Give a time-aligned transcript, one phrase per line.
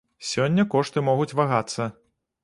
[0.27, 1.87] Сёння кошты могуць вагацца.